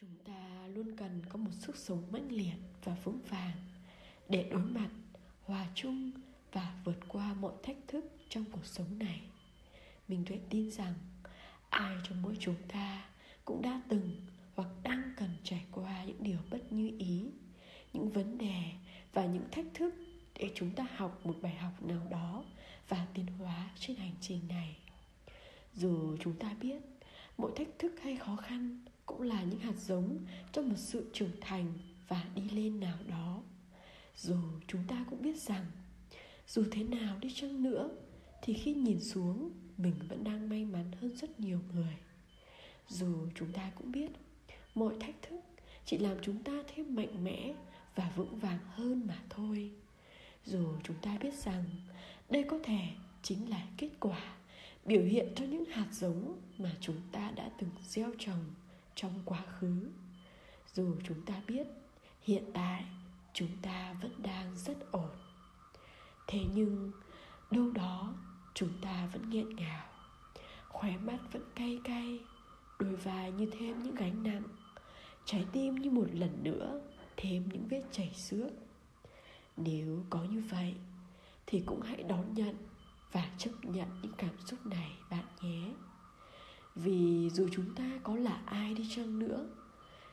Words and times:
chúng 0.00 0.16
ta 0.24 0.66
luôn 0.74 0.96
cần 0.96 1.22
có 1.28 1.36
một 1.36 1.50
sức 1.52 1.76
sống 1.76 2.02
mãnh 2.10 2.32
liệt 2.32 2.56
và 2.84 2.94
vững 3.04 3.20
vàng 3.28 3.56
để 4.28 4.48
đối 4.50 4.60
mặt, 4.60 4.88
hòa 5.44 5.66
chung 5.74 6.10
và 6.52 6.76
vượt 6.84 6.98
qua 7.08 7.34
mọi 7.34 7.52
thách 7.62 7.76
thức 7.88 8.04
trong 8.28 8.44
cuộc 8.52 8.66
sống 8.66 8.98
này. 8.98 9.20
Mình 10.08 10.24
tuệ 10.24 10.40
tin 10.50 10.70
rằng 10.70 10.94
ai 11.70 11.96
trong 12.04 12.22
mỗi 12.22 12.36
chúng 12.40 12.54
ta 12.68 13.08
cũng 13.44 13.62
đã 13.62 13.82
từng 13.88 14.10
hoặc 14.54 14.68
đang 14.82 15.12
cần 15.16 15.30
trải 15.44 15.64
qua 15.72 16.04
những 16.04 16.22
điều 16.22 16.38
bất 16.50 16.72
như 16.72 16.96
ý, 16.98 17.30
những 17.92 18.10
vấn 18.10 18.38
đề 18.38 18.62
và 19.12 19.26
những 19.26 19.44
thách 19.50 19.66
thức 19.74 19.94
để 20.38 20.50
chúng 20.54 20.70
ta 20.70 20.86
học 20.96 21.20
một 21.26 21.34
bài 21.42 21.54
học 21.54 21.82
nào 21.82 22.06
đó 22.10 22.44
và 22.88 23.06
tiến 23.14 23.26
hóa 23.26 23.70
trên 23.78 23.96
hành 23.96 24.14
trình 24.20 24.40
này. 24.48 24.76
Dù 25.74 26.16
chúng 26.20 26.38
ta 26.38 26.54
biết 26.60 26.82
mỗi 27.38 27.52
thách 27.56 27.78
thức 27.78 27.92
hay 28.02 28.16
khó 28.16 28.36
khăn 28.36 28.84
cũng 29.06 29.22
là 29.22 29.42
những 29.42 29.60
hạt 29.60 29.76
giống 29.76 30.18
cho 30.52 30.62
một 30.62 30.76
sự 30.76 31.10
trưởng 31.12 31.40
thành 31.40 31.72
và 32.08 32.24
đi 32.34 32.42
lên 32.50 32.80
nào 32.80 32.98
đó. 33.08 33.42
Dù 34.16 34.36
chúng 34.66 34.84
ta 34.88 35.04
cũng 35.10 35.22
biết 35.22 35.36
rằng, 35.36 35.64
dù 36.48 36.64
thế 36.70 36.84
nào 36.84 37.18
đi 37.20 37.32
chăng 37.34 37.62
nữa, 37.62 37.90
thì 38.42 38.54
khi 38.54 38.74
nhìn 38.74 39.00
xuống, 39.00 39.50
mình 39.76 39.94
vẫn 40.08 40.24
đang 40.24 40.48
may 40.48 40.64
mắn 40.64 40.92
hơn 41.00 41.16
rất 41.16 41.40
nhiều 41.40 41.60
người. 41.74 41.96
Dù 42.88 43.28
chúng 43.34 43.52
ta 43.52 43.70
cũng 43.74 43.92
biết, 43.92 44.10
mọi 44.74 44.94
thách 45.00 45.22
thức 45.22 45.40
chỉ 45.84 45.98
làm 45.98 46.16
chúng 46.22 46.42
ta 46.42 46.52
thêm 46.74 46.94
mạnh 46.94 47.24
mẽ 47.24 47.54
và 47.94 48.12
vững 48.16 48.38
vàng 48.38 48.58
hơn 48.74 49.06
mà 49.06 49.22
thôi. 49.30 49.70
Dù 50.44 50.66
chúng 50.84 50.96
ta 51.02 51.18
biết 51.20 51.34
rằng, 51.34 51.64
đây 52.30 52.44
có 52.48 52.58
thể 52.64 52.80
chính 53.22 53.50
là 53.50 53.66
kết 53.76 53.90
quả, 54.00 54.36
biểu 54.84 55.02
hiện 55.02 55.28
cho 55.36 55.44
những 55.44 55.64
hạt 55.64 55.88
giống 55.92 56.40
mà 56.58 56.76
chúng 56.80 56.96
ta 57.12 57.27
từng 57.58 57.70
gieo 57.82 58.10
trồng 58.18 58.44
trong 58.94 59.22
quá 59.24 59.42
khứ. 59.58 59.90
Dù 60.74 60.96
chúng 61.04 61.22
ta 61.22 61.42
biết, 61.46 61.66
hiện 62.22 62.44
tại 62.54 62.84
chúng 63.32 63.56
ta 63.62 63.94
vẫn 64.02 64.22
đang 64.22 64.56
rất 64.56 64.92
ổn. 64.92 65.10
Thế 66.26 66.40
nhưng, 66.54 66.92
đâu 67.50 67.70
đó 67.70 68.14
chúng 68.54 68.80
ta 68.82 69.08
vẫn 69.12 69.30
nghiện 69.30 69.56
ngào. 69.56 69.86
Khóe 70.68 70.96
mắt 70.96 71.18
vẫn 71.32 71.42
cay 71.54 71.80
cay, 71.84 72.18
đôi 72.78 72.96
vai 72.96 73.32
như 73.32 73.50
thêm 73.58 73.82
những 73.82 73.94
gánh 73.94 74.22
nặng. 74.22 74.42
Trái 75.24 75.46
tim 75.52 75.74
như 75.74 75.90
một 75.90 76.06
lần 76.12 76.42
nữa, 76.42 76.80
thêm 77.16 77.48
những 77.52 77.68
vết 77.68 77.82
chảy 77.92 78.10
xước. 78.14 78.50
Nếu 79.56 80.04
có 80.10 80.24
như 80.24 80.42
vậy, 80.50 80.74
thì 81.46 81.62
cũng 81.66 81.80
hãy 81.80 82.02
đón 82.02 82.34
nhận 82.34 82.56
và 83.12 83.30
chấp 83.38 83.50
nhận 83.62 83.88
những 84.02 84.12
cảm 84.18 84.38
xúc 84.46 84.66
này 84.66 84.97
vì 86.84 87.30
dù 87.30 87.48
chúng 87.52 87.74
ta 87.74 88.00
có 88.02 88.16
là 88.16 88.42
ai 88.46 88.74
đi 88.74 88.86
chăng 88.96 89.18
nữa, 89.18 89.48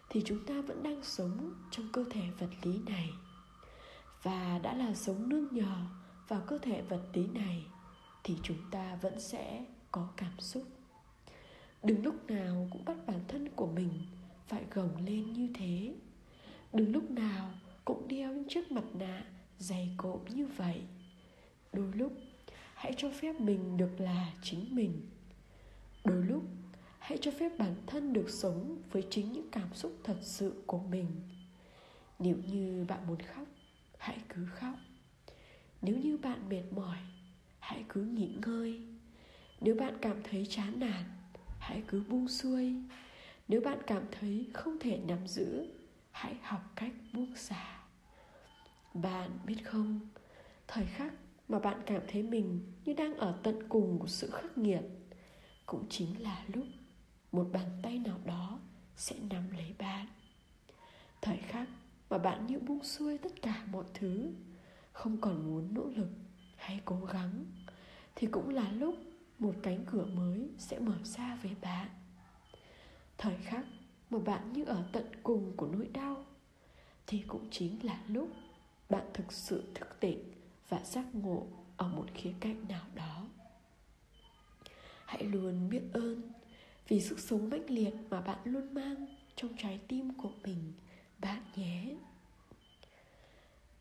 thì 0.10 0.22
chúng 0.26 0.46
ta 0.46 0.62
vẫn 0.62 0.84
đang 0.84 1.04
sống 1.04 1.54
trong 1.72 1.90
cơ 1.94 2.06
thể 2.12 2.22
vật 2.40 2.50
lý 2.64 2.80
này. 2.86 3.10
Và 4.24 4.60
đã 4.64 4.74
là 4.74 4.94
sống 4.94 5.30
nương 5.30 5.48
nhờ 5.52 5.76
vào 6.28 6.42
cơ 6.48 6.58
thể 6.58 6.82
vật 6.82 7.04
lý 7.14 7.28
này, 7.28 7.66
thì 8.24 8.36
chúng 8.44 8.58
ta 8.72 8.96
vẫn 9.02 9.20
sẽ 9.20 9.66
có 9.92 10.10
cảm 10.18 10.40
xúc. 10.40 10.64
Đừng 11.84 12.04
lúc 12.04 12.30
nào 12.30 12.68
cũng 12.72 12.86
bắt 12.86 12.98
bản 13.08 13.20
thân 13.28 13.50
của 13.56 13.68
mình 13.68 13.92
phải 14.48 14.64
gồng 14.74 15.06
lên 15.06 15.34
như 15.34 15.50
thế. 15.54 15.96
Đừng 16.74 16.92
lúc 16.92 17.12
nào 17.12 17.52
cũng 17.86 18.08
đeo 18.08 18.34
những 18.34 18.50
chiếc 18.50 18.72
mặt 18.72 18.84
nạ 18.94 19.24
dày 19.60 19.90
cộm 19.98 20.20
như 20.30 20.48
vậy. 20.48 20.82
Đôi 21.74 21.92
lúc, 21.94 22.14
hãy 22.74 22.94
cho 22.98 23.10
phép 23.22 23.42
mình 23.42 23.78
được 23.78 24.00
là 24.00 24.34
chính 24.44 24.76
mình 24.76 25.02
đôi 26.06 26.24
lúc, 26.26 26.44
hãy 27.00 27.18
cho 27.22 27.32
phép 27.32 27.52
bản 27.58 27.76
thân 27.88 28.14
được 28.14 28.30
sống 28.30 28.78
với 28.92 29.04
chính 29.10 29.34
những 29.34 29.50
cảm 29.52 29.74
xúc 29.74 29.98
thật 30.04 30.18
sự 30.22 30.64
của 30.66 30.80
mình. 30.80 31.08
Nếu 32.20 32.36
như 32.48 32.86
bạn 32.88 33.08
muốn 33.08 33.18
khóc, 33.20 33.48
hãy 33.98 34.18
cứ 34.30 34.46
khóc. 34.46 34.76
Nếu 35.82 35.98
như 35.98 36.18
bạn 36.18 36.50
mệt 36.50 36.64
mỏi, 36.72 36.98
hãy 37.60 37.86
cứ 37.90 38.02
nghỉ 38.02 38.38
ngơi. 38.46 38.82
Nếu 39.62 39.76
bạn 39.76 39.98
cảm 40.02 40.24
thấy 40.24 40.48
chán 40.50 40.80
nản, 40.80 41.04
hãy 41.60 41.84
cứ 41.88 42.04
buông 42.10 42.28
xuôi. 42.28 42.76
Nếu 43.48 43.62
bạn 43.62 43.78
cảm 43.88 44.04
thấy 44.20 44.48
không 44.54 44.78
thể 44.80 45.00
nắm 45.08 45.28
giữ, 45.28 45.68
hãy 46.12 46.36
học 46.42 46.62
cách 46.76 46.94
buông 47.14 47.36
xả. 47.36 47.80
Bạn 48.94 49.30
biết 49.46 49.58
không, 49.64 50.00
thời 50.68 50.86
khắc 50.86 51.14
mà 51.48 51.60
bạn 51.60 51.82
cảm 51.86 52.02
thấy 52.08 52.24
mình 52.24 52.62
như 52.86 52.94
đang 52.94 53.18
ở 53.18 53.40
tận 53.44 53.60
cùng 53.70 54.00
của 54.00 54.08
sự 54.08 54.30
khắc 54.32 54.58
nghiệt 54.58 54.84
cũng 55.66 55.86
chính 55.90 56.22
là 56.22 56.44
lúc 56.48 56.66
một 57.32 57.48
bàn 57.54 57.80
tay 57.82 58.00
nào 58.00 58.20
đó 58.26 58.60
sẽ 58.96 59.16
nắm 59.30 59.52
lấy 59.52 59.76
bạn. 59.78 60.08
Thời 61.22 61.38
khắc 61.38 61.70
mà 62.10 62.18
bạn 62.18 62.48
như 62.48 62.60
buông 62.60 62.84
xuôi 62.84 63.18
tất 63.18 63.42
cả 63.42 63.66
mọi 63.72 63.86
thứ, 63.94 64.34
không 64.92 65.18
còn 65.22 65.46
muốn 65.46 65.74
nỗ 65.74 65.86
lực 65.86 66.10
hay 66.56 66.82
cố 66.86 67.00
gắng, 67.14 67.46
thì 68.16 68.28
cũng 68.28 68.50
là 68.50 68.72
lúc 68.72 68.96
một 69.40 69.56
cánh 69.64 69.86
cửa 69.86 70.06
mới 70.06 70.50
sẽ 70.58 70.80
mở 70.80 70.96
ra 71.04 71.38
với 71.44 71.56
bạn. 71.62 71.90
Thời 73.18 73.38
khắc 73.38 73.66
mà 74.10 74.20
bạn 74.20 74.54
như 74.54 74.66
ở 74.66 74.84
tận 74.92 75.06
cùng 75.24 75.58
của 75.58 75.68
nỗi 75.68 75.88
đau, 75.94 76.26
thì 77.08 77.24
cũng 77.28 77.48
chính 77.52 77.86
là 77.86 78.04
lúc 78.08 78.30
bạn 78.90 79.06
thực 79.14 79.34
sự 79.34 79.64
thức 79.76 79.98
tỉnh 80.00 80.34
và 80.70 80.80
giác 80.80 81.06
ngộ 81.16 81.48
ở 81.78 81.88
một 81.88 82.06
khía 82.14 82.34
cạnh 82.40 82.68
nào 82.70 82.85
hãy 85.16 85.24
luôn 85.24 85.70
biết 85.70 85.82
ơn 85.94 86.22
vì 86.88 87.02
sức 87.02 87.20
sống 87.20 87.50
mãnh 87.50 87.70
liệt 87.70 87.94
mà 88.10 88.22
bạn 88.22 88.40
luôn 88.44 88.74
mang 88.74 89.06
trong 89.36 89.58
trái 89.58 89.80
tim 89.88 90.14
của 90.14 90.32
mình, 90.44 90.74
bạn 91.20 91.44
nhé. 91.56 91.96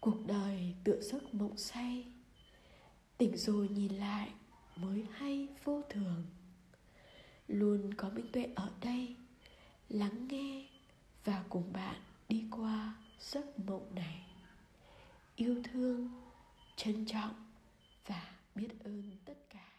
Cuộc 0.01 0.27
đời 0.27 0.75
tựa 0.85 1.01
giấc 1.01 1.35
mộng 1.35 1.57
say, 1.57 2.05
tỉnh 3.19 3.37
rồi 3.37 3.69
nhìn 3.69 3.93
lại 3.93 4.31
mới 4.77 5.05
hay 5.13 5.49
vô 5.65 5.83
thường. 5.91 6.25
Luôn 7.49 7.95
có 7.95 8.11
minh 8.11 8.29
tuệ 8.33 8.49
ở 8.55 8.71
đây, 8.81 9.17
lắng 9.89 10.29
nghe 10.29 10.67
và 11.25 11.45
cùng 11.49 11.73
bạn 11.73 11.97
đi 12.29 12.45
qua 12.51 12.95
giấc 13.21 13.59
mộng 13.59 13.95
này. 13.95 14.27
Yêu 15.37 15.63
thương, 15.73 16.09
trân 16.77 17.07
trọng 17.07 17.35
và 18.07 18.33
biết 18.55 18.69
ơn 18.85 19.11
tất 19.25 19.51
cả. 19.51 19.74